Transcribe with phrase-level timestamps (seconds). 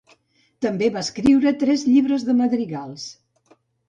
[0.65, 3.05] També va escriure tres llibres de madrigals.